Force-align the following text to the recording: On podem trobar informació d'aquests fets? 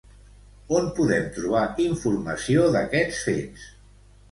On 0.77 0.87
podem 0.99 1.27
trobar 1.35 1.61
informació 1.85 2.65
d'aquests 2.79 3.23
fets? 3.31 3.71